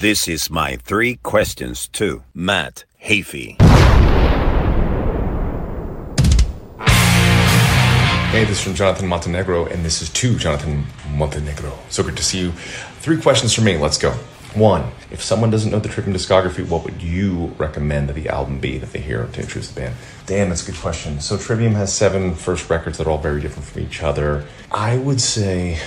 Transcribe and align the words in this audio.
This 0.00 0.28
is 0.28 0.48
my 0.48 0.76
three 0.76 1.16
questions 1.16 1.88
to 1.88 2.22
Matt 2.32 2.84
Heafy. 3.02 3.60
Hey, 8.30 8.44
this 8.44 8.58
is 8.58 8.60
from 8.60 8.74
Jonathan 8.74 9.08
Montenegro, 9.08 9.66
and 9.66 9.84
this 9.84 10.00
is 10.00 10.08
to 10.10 10.38
Jonathan 10.38 10.86
Montenegro. 11.10 11.76
So 11.88 12.04
good 12.04 12.16
to 12.16 12.22
see 12.22 12.38
you. 12.38 12.52
Three 13.00 13.20
questions 13.20 13.52
for 13.52 13.62
me. 13.62 13.76
Let's 13.76 13.98
go. 13.98 14.12
One, 14.54 14.88
if 15.10 15.20
someone 15.20 15.50
doesn't 15.50 15.72
know 15.72 15.80
the 15.80 15.88
Trivium 15.88 16.16
discography, 16.16 16.64
what 16.68 16.84
would 16.84 17.02
you 17.02 17.46
recommend 17.58 18.08
that 18.08 18.12
the 18.12 18.28
album 18.28 18.60
be 18.60 18.78
that 18.78 18.92
they 18.92 19.00
hear 19.00 19.26
to 19.26 19.40
introduce 19.40 19.72
the 19.72 19.80
band? 19.80 19.96
Damn, 20.26 20.50
that's 20.50 20.62
a 20.62 20.70
good 20.70 20.80
question. 20.80 21.18
So 21.18 21.36
Trivium 21.36 21.74
has 21.74 21.92
seven 21.92 22.36
first 22.36 22.70
records 22.70 22.98
that 22.98 23.08
are 23.08 23.10
all 23.10 23.18
very 23.18 23.40
different 23.40 23.68
from 23.68 23.82
each 23.82 24.00
other. 24.00 24.46
I 24.70 24.98
would 24.98 25.20
say 25.20 25.80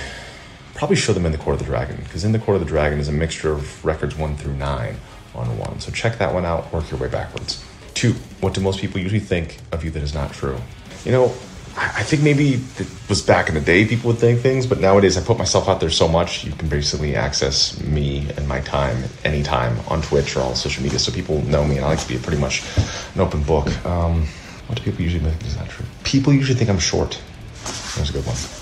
probably 0.81 0.95
show 0.95 1.13
them 1.13 1.27
in 1.27 1.31
the 1.31 1.37
Court 1.37 1.53
of 1.53 1.59
the 1.59 1.65
Dragon 1.65 1.95
because 1.97 2.23
in 2.23 2.31
the 2.31 2.39
Court 2.39 2.55
of 2.55 2.59
the 2.59 2.67
Dragon 2.67 2.97
is 2.97 3.07
a 3.07 3.11
mixture 3.11 3.51
of 3.51 3.85
records 3.85 4.17
one 4.17 4.35
through 4.35 4.55
nine 4.55 4.95
on 5.35 5.45
one. 5.59 5.79
So 5.79 5.91
check 5.91 6.17
that 6.17 6.33
one 6.33 6.43
out. 6.43 6.73
Work 6.73 6.89
your 6.89 6.99
way 6.99 7.07
backwards. 7.07 7.63
Two, 7.93 8.13
what 8.39 8.55
do 8.55 8.61
most 8.61 8.79
people 8.79 8.99
usually 8.99 9.19
think 9.19 9.59
of 9.71 9.83
you 9.83 9.91
that 9.91 10.01
is 10.01 10.15
not 10.15 10.33
true? 10.33 10.57
You 11.05 11.11
know, 11.11 11.25
I 11.77 12.01
think 12.01 12.23
maybe 12.23 12.53
it 12.79 12.87
was 13.07 13.21
back 13.21 13.47
in 13.47 13.53
the 13.53 13.61
day 13.61 13.85
people 13.85 14.07
would 14.07 14.17
think 14.17 14.39
things, 14.39 14.65
but 14.65 14.79
nowadays 14.79 15.17
I 15.17 15.21
put 15.21 15.37
myself 15.37 15.69
out 15.69 15.81
there 15.81 15.91
so 15.91 16.07
much 16.07 16.45
you 16.45 16.51
can 16.51 16.67
basically 16.67 17.15
access 17.15 17.79
me 17.83 18.27
and 18.35 18.47
my 18.47 18.61
time 18.61 19.03
anytime 19.23 19.77
on 19.87 20.01
Twitch 20.01 20.35
or 20.35 20.39
all 20.39 20.55
social 20.55 20.81
media, 20.81 20.97
so 20.97 21.11
people 21.11 21.43
know 21.43 21.63
me 21.63 21.75
and 21.75 21.85
I 21.85 21.89
like 21.89 21.99
to 21.99 22.07
be 22.07 22.17
pretty 22.17 22.41
much 22.41 22.63
an 23.13 23.21
open 23.21 23.43
book. 23.43 23.67
Um, 23.85 24.25
what 24.65 24.79
do 24.79 24.83
people 24.83 25.03
usually 25.03 25.23
think 25.29 25.45
is 25.45 25.57
not 25.57 25.69
true? 25.69 25.85
People 26.03 26.33
usually 26.33 26.57
think 26.57 26.71
I'm 26.71 26.79
short. 26.79 27.21
That 27.65 27.99
was 27.99 28.09
a 28.09 28.13
good 28.13 28.25
one. 28.25 28.60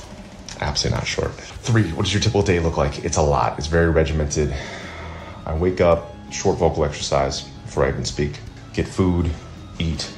Absolutely 0.61 0.99
not 0.99 1.07
short. 1.07 1.31
Three, 1.31 1.91
what 1.91 2.03
does 2.03 2.13
your 2.13 2.21
typical 2.21 2.41
day 2.41 2.59
look 2.59 2.77
like? 2.77 3.03
It's 3.05 3.17
a 3.17 3.21
lot. 3.21 3.57
It's 3.57 3.67
very 3.67 3.89
regimented. 3.89 4.53
I 5.45 5.53
wake 5.53 5.81
up, 5.81 6.13
short 6.31 6.57
vocal 6.57 6.83
exercise 6.83 7.41
before 7.41 7.85
I 7.85 7.89
even 7.89 8.05
speak, 8.05 8.39
get 8.73 8.87
food, 8.87 9.29
eat, 9.79 10.11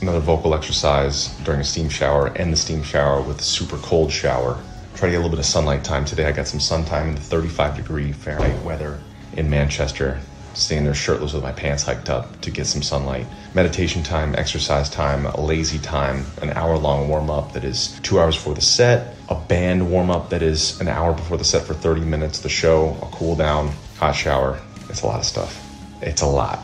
another 0.00 0.20
vocal 0.20 0.54
exercise 0.54 1.28
during 1.44 1.60
a 1.60 1.64
steam 1.64 1.88
shower, 1.88 2.28
end 2.36 2.52
the 2.52 2.56
steam 2.56 2.82
shower 2.82 3.20
with 3.20 3.40
a 3.40 3.44
super 3.44 3.76
cold 3.78 4.12
shower. 4.12 4.62
Try 4.94 5.08
to 5.08 5.12
get 5.12 5.16
a 5.16 5.20
little 5.20 5.30
bit 5.30 5.38
of 5.38 5.46
sunlight 5.46 5.84
time 5.84 6.04
today. 6.04 6.26
I 6.26 6.32
got 6.32 6.46
some 6.46 6.60
sun 6.60 6.84
time 6.84 7.08
in 7.08 7.14
the 7.14 7.20
35 7.20 7.76
degree 7.76 8.12
Fahrenheit 8.12 8.62
weather 8.64 9.00
in 9.36 9.50
Manchester. 9.50 10.20
Staying 10.58 10.82
there 10.82 10.92
shirtless 10.92 11.32
with 11.34 11.44
my 11.44 11.52
pants 11.52 11.84
hiked 11.84 12.10
up 12.10 12.40
to 12.40 12.50
get 12.50 12.66
some 12.66 12.82
sunlight. 12.82 13.26
Meditation 13.54 14.02
time, 14.02 14.34
exercise 14.34 14.90
time, 14.90 15.24
a 15.24 15.40
lazy 15.40 15.78
time, 15.78 16.24
an 16.42 16.50
hour 16.50 16.76
long 16.76 17.08
warm 17.08 17.30
up 17.30 17.52
that 17.52 17.62
is 17.62 17.96
two 18.00 18.18
hours 18.18 18.34
before 18.34 18.54
the 18.54 18.60
set, 18.60 19.14
a 19.28 19.36
band 19.36 19.88
warm 19.88 20.10
up 20.10 20.30
that 20.30 20.42
is 20.42 20.80
an 20.80 20.88
hour 20.88 21.12
before 21.12 21.36
the 21.36 21.44
set 21.44 21.62
for 21.62 21.74
30 21.74 22.00
minutes, 22.00 22.40
the 22.40 22.48
show, 22.48 22.98
a 23.02 23.06
cool 23.12 23.36
down, 23.36 23.68
hot 23.98 24.16
shower. 24.16 24.58
It's 24.88 25.02
a 25.02 25.06
lot 25.06 25.20
of 25.20 25.26
stuff. 25.26 25.64
It's 26.02 26.22
a 26.22 26.26
lot. 26.26 26.58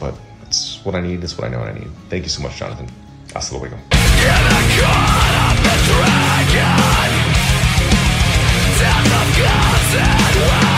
But 0.00 0.14
it's 0.46 0.82
what 0.82 0.94
I 0.94 1.02
need, 1.02 1.22
it's 1.22 1.36
what 1.36 1.46
I 1.46 1.50
know 1.50 1.58
what 1.58 1.68
I 1.68 1.74
need. 1.74 1.90
Thank 2.08 2.22
you 2.22 2.30
so 2.30 2.42
much, 2.42 2.56
Jonathan. 2.56 2.88
Hasta 3.34 3.58
luego. 3.58 3.76
Poison 10.38 10.77